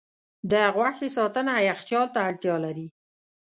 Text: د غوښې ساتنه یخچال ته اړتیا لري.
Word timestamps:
د 0.51 0.53
غوښې 0.75 1.09
ساتنه 1.17 1.53
یخچال 1.69 2.07
ته 2.13 2.19
اړتیا 2.29 2.55
لري. 2.65 2.87